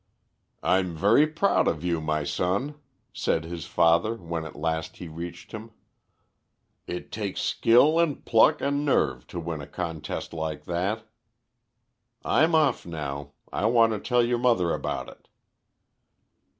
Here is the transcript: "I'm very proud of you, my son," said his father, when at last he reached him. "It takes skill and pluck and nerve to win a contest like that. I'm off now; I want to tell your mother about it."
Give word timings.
"I'm 0.63 0.95
very 0.95 1.27
proud 1.27 1.67
of 1.67 1.83
you, 1.83 2.01
my 2.01 2.23
son," 2.23 2.73
said 3.13 3.43
his 3.43 3.67
father, 3.67 4.15
when 4.15 4.45
at 4.45 4.55
last 4.55 4.97
he 4.97 5.07
reached 5.07 5.51
him. 5.51 5.69
"It 6.87 7.11
takes 7.11 7.39
skill 7.41 7.99
and 7.99 8.25
pluck 8.25 8.61
and 8.61 8.83
nerve 8.83 9.27
to 9.27 9.39
win 9.39 9.61
a 9.61 9.67
contest 9.67 10.33
like 10.33 10.65
that. 10.65 11.07
I'm 12.25 12.55
off 12.55 12.83
now; 12.83 13.33
I 13.53 13.67
want 13.67 13.93
to 13.93 13.99
tell 13.99 14.23
your 14.23 14.39
mother 14.39 14.71
about 14.73 15.07
it." 15.07 15.27